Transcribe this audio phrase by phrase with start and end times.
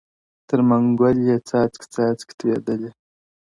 [0.49, 2.89] •تر منګول یې څاڅکی څاڅکی تویېدلې,